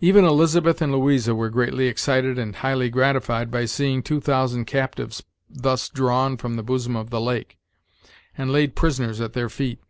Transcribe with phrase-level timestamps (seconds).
[0.00, 5.24] Even Elizabeth and Louisa were greatly excited and highly gratified by seeing two thousand captives
[5.50, 7.58] thus drawn from the bosom of the lake,
[8.38, 9.80] and laid prisoners at their feet.